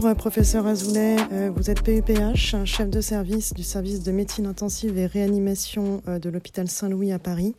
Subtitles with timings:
[0.00, 1.18] Bonjour, euh, professeur Azoulay.
[1.30, 6.18] Euh, vous êtes PUPH, chef de service du service de médecine intensive et réanimation euh,
[6.18, 7.54] de l'hôpital Saint-Louis à Paris.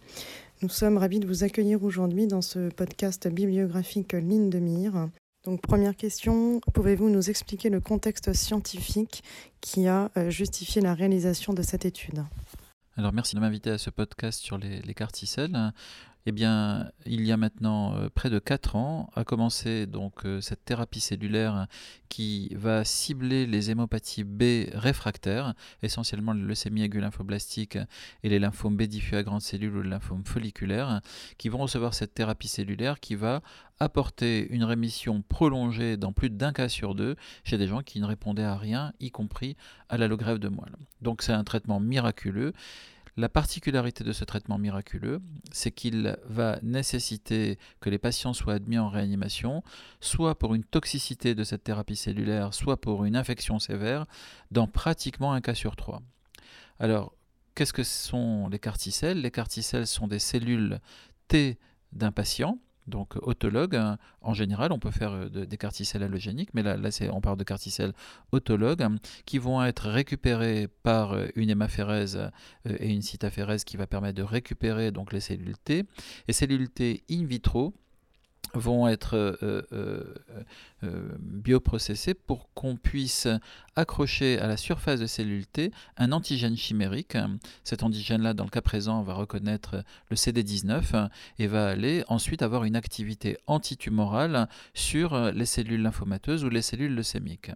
[0.63, 5.09] Nous sommes ravis de vous accueillir aujourd'hui dans ce podcast bibliographique Ligne de mire.
[5.45, 9.23] Donc, première question, pouvez-vous nous expliquer le contexte scientifique
[9.59, 12.23] qui a justifié la réalisation de cette étude?
[12.97, 15.71] Alors merci de m'inviter à ce podcast sur les, les carticelles.
[16.27, 20.39] Eh bien, il y a maintenant euh, près de 4 ans a commencé donc euh,
[20.39, 21.65] cette thérapie cellulaire
[22.09, 27.79] qui va cibler les hémopathies B réfractaires, essentiellement le leucémie aiguë lymphoblastique
[28.21, 31.01] et les lymphomes B diffus à grandes cellules ou le lymphome folliculaire,
[31.39, 33.41] qui vont recevoir cette thérapie cellulaire qui va
[33.79, 38.05] apporter une rémission prolongée dans plus d'un cas sur deux chez des gens qui ne
[38.05, 39.57] répondaient à rien, y compris
[39.89, 40.75] à l'allogreffe de moelle.
[41.01, 42.53] Donc c'est un traitement miraculeux
[43.17, 48.77] la particularité de ce traitement miraculeux, c'est qu'il va nécessiter que les patients soient admis
[48.77, 49.63] en réanimation,
[49.99, 54.05] soit pour une toxicité de cette thérapie cellulaire, soit pour une infection sévère,
[54.49, 56.01] dans pratiquement un cas sur trois.
[56.79, 57.13] Alors,
[57.53, 59.21] qu'est-ce que sont les carticelles?
[59.21, 60.79] Les carticelles sont des cellules
[61.27, 61.59] T
[61.91, 62.57] d'un patient
[62.91, 66.89] donc autologue, hein, en général, on peut faire euh, des carticelles allogéniques, mais là, là
[67.11, 67.93] on parle de carticelles
[68.31, 72.17] autologues hein, qui vont être récupérées par euh, une hémaphérèse
[72.67, 75.85] euh, et une cytaphérèse qui va permettre de récupérer donc les cellules T.
[76.27, 77.73] Et cellules T in vitro,
[78.53, 80.03] vont être euh, euh,
[80.83, 83.27] euh, bioprocessés pour qu'on puisse
[83.75, 87.17] accrocher à la surface de cellules T un antigène chimérique.
[87.63, 92.65] Cet antigène-là, dans le cas présent, va reconnaître le CD19 et va aller ensuite avoir
[92.65, 97.51] une activité antitumorale sur les cellules lymphomateuses ou les cellules leucémiques.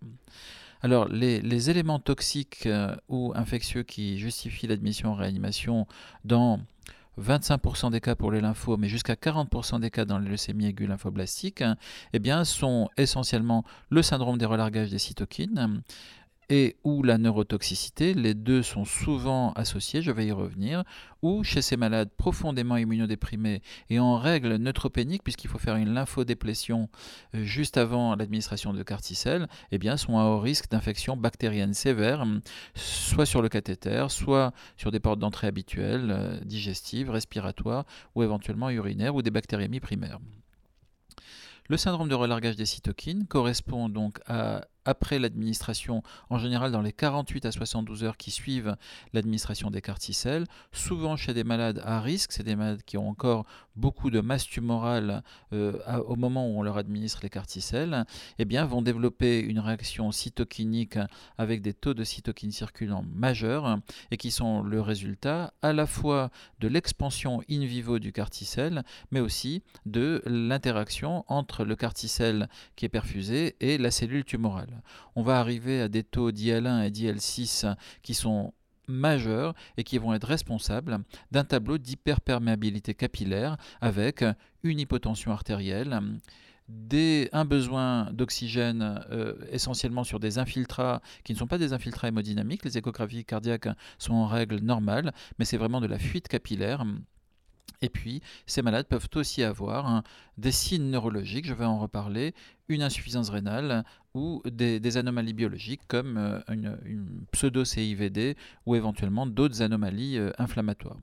[0.82, 2.70] Alors, les, les éléments toxiques
[3.10, 5.88] ou infectieux qui justifient l'admission en réanimation
[6.26, 6.60] dans
[7.22, 10.90] 25% des cas pour les lymphomes mais jusqu'à 40% des cas dans les leucémies aiguës
[10.90, 11.64] lymphoblastiques,
[12.14, 15.82] eh bien, sont essentiellement le syndrome des relargages des cytokines,
[16.50, 20.84] et ou la neurotoxicité, les deux sont souvent associés, je vais y revenir,
[21.22, 26.90] ou chez ces malades profondément immunodéprimés et en règle neutropénique, puisqu'il faut faire une lymphodéplétion
[27.34, 32.26] euh, juste avant l'administration de carticelle, eh bien, sont à haut risque d'infection bactérienne sévère,
[32.76, 38.70] soit sur le cathéter, soit sur des portes d'entrée habituelles, euh, digestives, respiratoires, ou éventuellement
[38.70, 40.20] urinaires, ou des bactériémies primaires.
[41.68, 46.94] Le syndrome de relargage des cytokines correspond donc à après l'administration, en général dans les
[46.94, 48.76] 48 à 72 heures qui suivent
[49.14, 53.46] l'administration des carticelles, souvent chez des malades à risque, c'est des malades qui ont encore
[53.76, 58.06] beaucoup de masse tumorale euh, au moment où on leur administre les carticelles,
[58.40, 60.98] eh bien, vont développer une réaction cytokinique
[61.38, 63.80] avec des taux de cytokines circulants majeurs
[64.12, 66.30] et qui sont le résultat à la fois
[66.60, 72.90] de l'expansion in vivo du carticelle, mais aussi de l'interaction entre le carticelle qui est
[72.90, 74.75] perfusé et la cellule tumorale
[75.16, 78.54] on va arriver à des taux d'IL1 et d'IL6 qui sont
[78.88, 81.00] majeurs et qui vont être responsables
[81.32, 84.24] d'un tableau d'hyperperméabilité capillaire avec
[84.64, 86.00] une hypotension artérielle,
[87.32, 92.66] un besoin d'oxygène euh, essentiellement sur des infiltrats qui ne sont pas des infiltrats hémodynamiques.
[92.66, 93.70] Les échographies cardiaques
[94.00, 96.84] sont en règle normale, mais c'est vraiment de la fuite capillaire.
[97.82, 100.04] Et puis, ces malades peuvent aussi avoir
[100.38, 102.34] des signes neurologiques, je vais en reparler,
[102.68, 110.18] une insuffisance rénale ou des, anomalies biologiques comme euh, une, pseudo-CIVD ou éventuellement d'autres anomalies
[110.18, 110.98] euh, inflammatoires.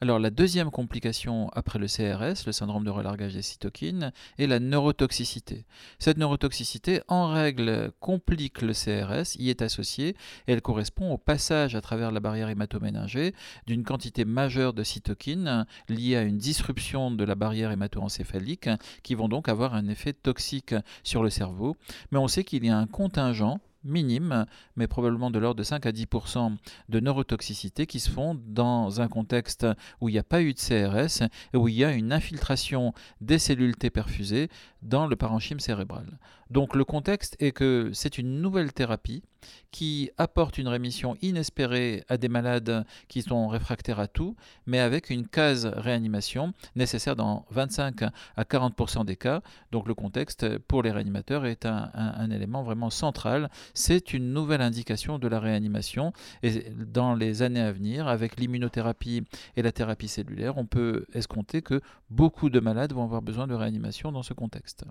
[0.00, 4.60] Alors la deuxième complication après le CRS, le syndrome de relargage des cytokines, est la
[4.60, 5.64] neurotoxicité.
[5.98, 10.10] Cette neurotoxicité, en règle, complique le CRS, y est associée,
[10.46, 13.34] et elle correspond au passage à travers la barrière hématoméningée
[13.66, 18.70] d'une quantité majeure de cytokines liées à une disruption de la barrière hémato-encéphalique
[19.02, 21.76] qui vont donc avoir un effet toxique sur le cerveau.
[22.12, 25.86] Mais on sait qu'il y a un contingent minime, mais probablement de l'ordre de 5
[25.86, 26.56] à 10%
[26.88, 29.66] de neurotoxicité qui se font dans un contexte
[30.00, 31.22] où il n'y a pas eu de CRS
[31.52, 34.48] et où il y a une infiltration des cellules T perfusées
[34.82, 36.18] dans le parenchyme cérébral.
[36.50, 39.22] Donc le contexte est que c'est une nouvelle thérapie
[39.70, 44.36] qui apporte une rémission inespérée à des malades qui sont réfractaires à tout,
[44.66, 48.02] mais avec une case réanimation nécessaire dans 25
[48.36, 49.42] à 40% des cas.
[49.72, 53.50] Donc le contexte pour les réanimateurs est un, élément vraiment central.
[53.74, 56.12] C'est une nouvelle indication de la réanimation
[56.42, 59.24] et dans les années à venir, avec l'immunothérapie
[59.56, 61.80] et la thérapie cellulaire, on peut escompter que
[62.10, 64.84] beaucoup de malades vont avoir besoin de réanimation dans ce contexte.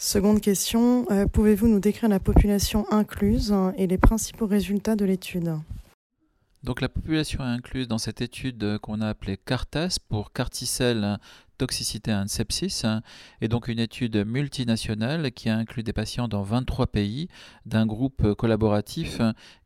[0.00, 5.56] Seconde question, euh, pouvez-vous nous décrire la population incluse et les principaux résultats de l'étude?
[6.64, 11.18] Donc la population incluse dans cette étude qu'on a appelée CARTAS pour Carticelle
[11.58, 12.84] toxicité and sepsis,
[13.40, 17.28] et donc une étude multinationale qui a inclus des patients dans 23 pays
[17.66, 19.20] d'un groupe collaboratif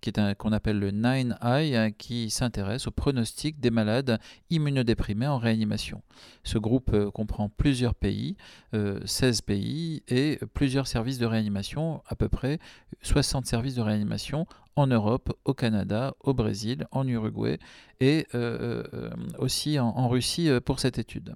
[0.05, 4.19] est qu'on appelle le 9i qui s'intéresse au pronostic des malades
[4.51, 6.03] immunodéprimés en réanimation.
[6.45, 8.37] Ce groupe euh, comprend plusieurs pays,
[8.73, 12.59] 16 euh, pays et plusieurs services de réanimation, à peu près
[13.03, 14.47] 60 services de réanimation
[14.77, 17.59] en Europe, au Canada, au Brésil, en Uruguay
[18.01, 18.83] et euh,
[19.39, 21.35] aussi en, Russie pour cette étude.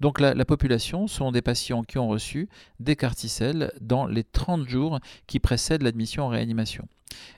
[0.00, 2.48] Donc la, la, population sont des patients qui ont reçu
[2.80, 6.88] des carticelles dans les 30 jours qui précèdent l'admission en réanimation.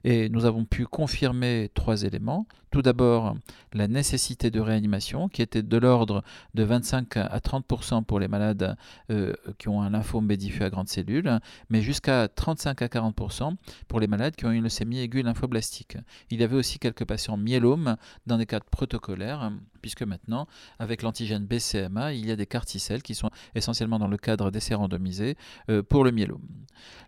[0.04, 2.46] Et nous avons pu confirmer trois éléments.
[2.70, 3.36] Tout d'abord,
[3.72, 6.22] la nécessité de réanimation qui était de l'ordre
[6.54, 8.76] de 25 à 30% pour les malades
[9.10, 11.40] euh, qui ont un lymphome bédifieux à grande cellule,
[11.70, 13.54] mais jusqu'à 35 à 40%
[13.88, 15.96] pour les malades qui ont une leucémie aiguë lymphoblastique.
[16.30, 17.96] Il y avait aussi quelques patients myélomes
[18.26, 20.46] dans des cas protocolaires, puisque maintenant,
[20.78, 24.74] avec l'antigène BCMA, il y a des carticelles qui sont essentiellement dans le cadre d'essais
[24.74, 25.36] randomisés
[25.70, 26.46] euh, pour le myélome.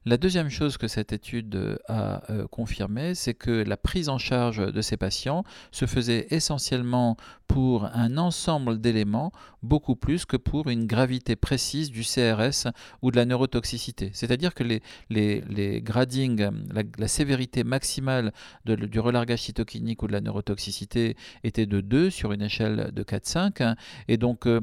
[0.07, 4.73] La deuxième chose que cette étude a euh, confirmé, c'est que la prise en charge
[4.73, 7.17] de ces patients se faisait essentiellement
[7.47, 9.33] pour un ensemble d'éléments
[9.63, 12.69] beaucoup plus que pour une gravité précise du CRS
[13.01, 14.11] ou de la neurotoxicité.
[14.13, 16.51] C'est-à-dire que les, gradings,
[16.99, 18.33] la, sévérité maximale
[18.67, 23.75] du relargage cytokinique ou de la neurotoxicité était de 2 sur une échelle de 4-5,
[24.09, 24.61] et donc euh,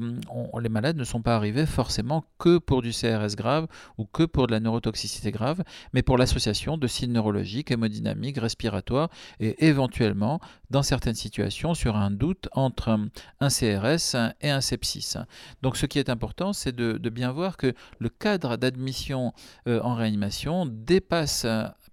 [0.60, 3.66] les malades ne sont pas arrivés forcément que pour du CRS grave
[3.98, 9.08] ou que pour de la neurotoxicité grave, mais pour l'association de signes neurologiques, hémodynamiques, respiratoires
[9.40, 10.40] et éventuellement,
[10.70, 12.98] dans certaines situations, sur un doute entre
[13.40, 15.14] un CRS et un sepsis.
[15.62, 19.32] Donc ce qui est important, c'est de, bien voir que le cadre d'admission
[19.68, 21.46] euh, en réanimation dépasse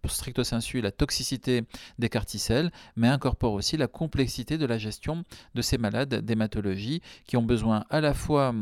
[0.10, 1.64] stricto sensu la toxicité
[2.00, 5.24] des carticelles, mais incorpore aussi la complexité de la gestion
[5.56, 8.54] de ces malades d'hématologie qui ont besoin à la fois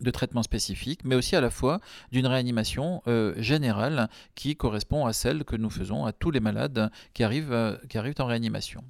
[0.00, 1.80] de traitement spécifique, mais aussi à la fois
[2.12, 6.90] d'une réanimation euh, générale qui correspond à celle que nous faisons à tous les malades
[7.12, 8.82] qui arrivent, euh, qui arrivent en réanimation.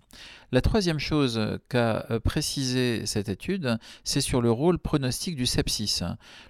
[0.53, 6.01] La troisième chose qu'a euh, précisé cette étude, c'est sur le rôle pronostique du sepsis.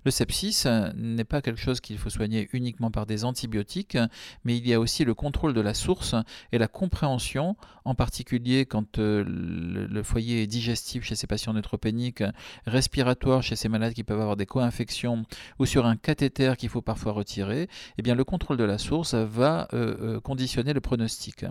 [0.05, 0.65] Le sepsis
[0.95, 3.97] n'est pas quelque chose qu'il faut soigner uniquement par des antibiotiques,
[4.45, 6.15] mais il y a aussi le contrôle de la source
[6.53, 12.25] et la compréhension, en particulier quand euh, le foyer est digestif chez ces patients neutropéniques,
[12.67, 15.25] respiratoire chez ces malades qui peuvent avoir des co-infections
[15.58, 17.69] ou sur un cathéter qu'il faut parfois retirer,
[17.99, 21.44] eh bien le contrôle de la source va euh, conditionner le pronostic.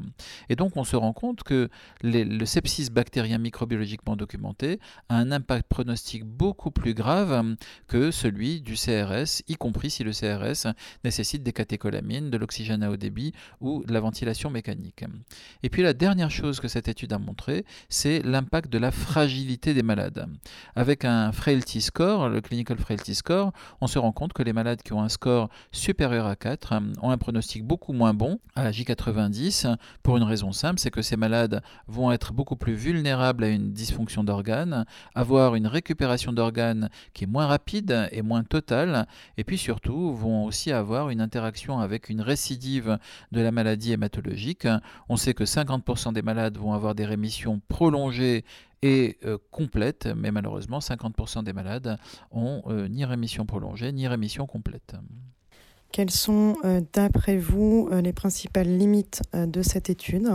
[0.49, 1.69] Et donc on se rend compte que
[2.03, 4.79] le sepsis bactérien microbiologiquement documenté
[5.09, 7.55] a un impact pronostique beaucoup plus grave
[7.87, 10.73] que celui du CRS, y compris si le CRS
[11.03, 15.05] nécessite des catécholamines, de l'oxygène à haut débit ou de la ventilation mécanique.
[15.61, 19.73] Et puis la dernière chose que cette étude a montré, c'est l'impact de la fragilité
[19.73, 20.27] des malades.
[20.75, 23.51] Avec un frailty score, le clinical frailty score,
[23.81, 27.09] on se rend compte que les malades qui ont un score supérieur à 4 ont
[27.09, 31.17] un pronostic beaucoup moins bon à la J90 pour une raison simple, c'est que ces
[31.17, 34.85] malades vont être beaucoup plus vulnérables à une dysfonction d'organes,
[35.15, 39.07] avoir une récupération d'organes qui est moins rapide et moins totale,
[39.37, 42.97] et puis surtout vont aussi avoir une interaction avec une récidive
[43.31, 44.67] de la maladie hématologique.
[45.09, 48.43] On sait que 50% des malades vont avoir des rémissions prolongées
[48.83, 51.97] et euh, complètes, mais malheureusement 50% des malades
[52.31, 54.95] ont euh, ni rémission prolongée ni rémission complète.
[55.91, 60.27] Quelles sont, euh, d'après vous, les principales limites de cette étude?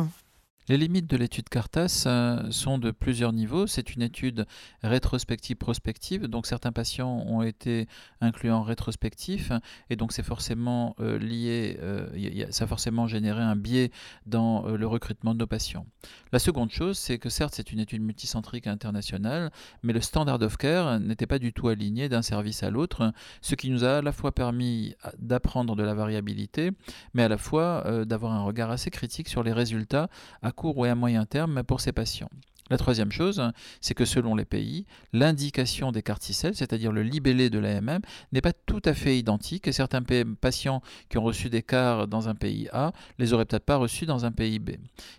[0.69, 3.67] Les limites de l'étude Cartas euh, sont de plusieurs niveaux.
[3.67, 4.47] C'est une étude
[4.83, 7.89] rétrospective-prospective, donc certains patients ont été
[8.21, 9.51] inclus en rétrospectif,
[9.89, 13.91] et donc c'est forcément euh, lié, euh, ça a forcément généré un biais
[14.27, 15.87] dans le recrutement de nos patients.
[16.33, 19.51] La seconde chose, c'est que certes c'est une étude multicentrique internationale,
[19.83, 23.55] mais le standard of care n'était pas du tout aligné d'un service à l'autre, ce
[23.55, 26.73] qui nous a à la fois permis d'apprendre de la variabilité,
[27.15, 30.11] mais à la fois d'avoir un regard assez critique sur les résultats
[30.59, 32.31] court ou à moyen terme pour ces patients.
[32.71, 33.43] La troisième chose,
[33.81, 38.01] c'est que selon les pays, l'indication des carticelles, c'est-à-dire le libellé de l'AMM,
[38.33, 40.03] n'est pas tout à fait identique et certains
[40.41, 44.07] patients qui ont reçu des CAR dans un pays A les auraient peut-être pas reçus
[44.07, 44.71] dans un pays B.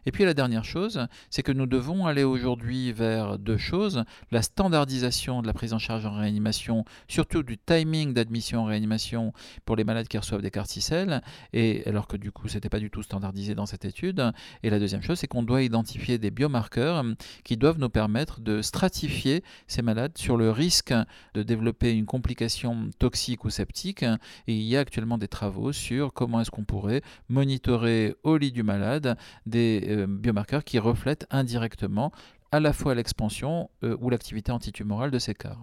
[0.06, 4.42] Et puis la dernière chose, c'est que nous devons aller aujourd'hui vers deux choses, la
[4.42, 9.34] standardisation de la prise en charge en réanimation, surtout du timing d'admission en réanimation
[9.66, 11.22] pour les malades qui reçoivent des carticelles,
[11.54, 14.32] et alors que du coup, ce n'était pas du tout standardisé dans cette étude.
[14.64, 17.04] Et la deuxième chose, c'est qu'on doit identifier des biomarqueurs
[17.44, 20.94] qui doivent nous permettre de stratifier ces malades sur le risque
[21.34, 24.04] de développer une complication toxique ou septique.
[24.04, 28.52] Et il y a actuellement des travaux sur comment est-ce qu'on pourrait monitorer au lit
[28.52, 32.12] du malade des euh, biomarqueurs qui reflètent indirectement
[32.52, 35.58] à la fois l'expansion euh, ou l'activité antitumorale de ces cas.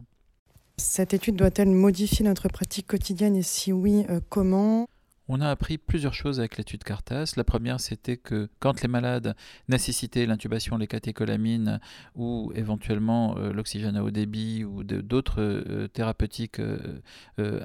[0.78, 3.34] Cette étude doit-elle modifier notre pratique quotidienne?
[3.36, 4.86] Et si oui, euh, comment?
[5.28, 7.34] On a appris plusieurs choses avec l'étude Cartas.
[7.36, 9.34] La première, c'était que quand les malades
[9.68, 11.80] nécessitaient l'intubation, les catécholamines
[12.14, 16.60] ou éventuellement euh, l'oxygène à haut débit ou d'autres thérapeutiques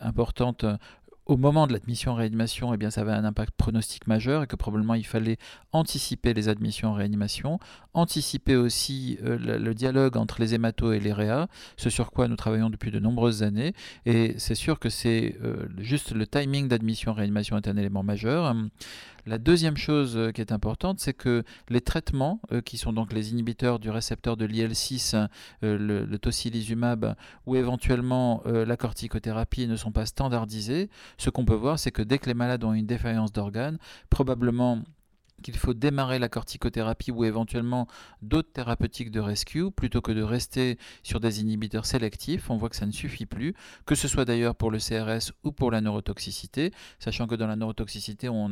[0.02, 0.66] importantes
[1.32, 4.48] au moment de l'admission en réanimation, eh bien, ça avait un impact pronostique majeur et
[4.48, 5.38] que probablement il fallait
[5.72, 7.58] anticiper les admissions en réanimation,
[7.94, 11.48] anticiper aussi euh, le, dialogue entre les hématos et les réas,
[11.78, 13.74] ce sur quoi nous travaillons depuis de nombreuses années.
[14.06, 18.04] Et c'est sûr que c'est euh, juste le timing d'admission en réanimation est un élément
[18.04, 18.54] majeur.
[19.26, 23.14] La deuxième chose euh, qui est importante, c'est que les traitements, euh, qui sont donc
[23.14, 29.76] les inhibiteurs du récepteur de l'IL6, euh, le, le, tocilizumab, ou éventuellement la corticothérapie, ne
[29.76, 30.90] sont pas standardisés.
[31.18, 33.78] Ce qu'on peut voir, c'est que dès que les malades ont une défaillance d'organes,
[34.10, 34.84] probablement
[35.42, 37.88] qu'il faut démarrer la corticothérapie ou éventuellement
[38.22, 42.50] d'autres thérapeutiques de rescue plutôt que de rester sur des inhibiteurs sélectifs.
[42.50, 43.54] On voit que ça ne suffit plus,
[43.86, 47.56] que ce soit d'ailleurs pour le CRS ou pour la neurotoxicité, sachant que dans la
[47.56, 48.50] neurotoxicité, on,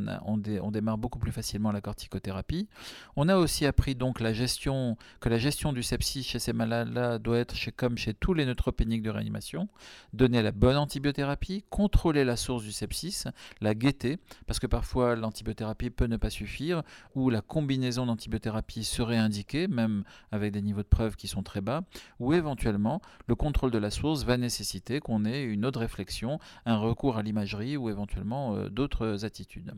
[0.71, 2.67] démarre beaucoup plus facilement la corticothérapie.
[3.15, 7.19] On a aussi appris donc la gestion, que la gestion du sepsis chez ces malades-là
[7.19, 9.67] doit être comme chez tous les neutropéniques de réanimation,
[10.13, 13.23] donner la bonne antibiothérapie, contrôler la source du sepsis,
[13.61, 14.17] la guetter,
[14.47, 16.78] parce que parfois l'antibiothérapie peut ne pas suffire
[17.15, 21.61] où la combinaison d'antibiothérapie serait indiquée, même avec des niveaux de preuve qui sont très
[21.61, 21.83] bas,
[22.19, 26.77] ou éventuellement le contrôle de la source va nécessiter qu'on ait une autre réflexion, un
[26.77, 29.73] recours à l'imagerie ou éventuellement euh, d'autres attitudes.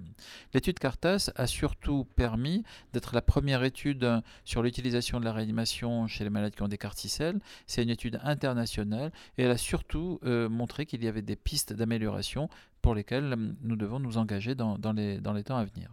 [0.54, 6.24] L'étude Cartas a surtout permis d'être la première étude sur l'utilisation de la réanimation chez
[6.24, 7.40] les malades qui ont des carticelles.
[7.68, 11.74] C'est une étude internationale et elle a surtout euh, montré qu'il y avait des pistes
[11.74, 12.50] d'amélioration
[12.82, 15.92] pour lesquelles nous devons nous engager dans les temps à venir.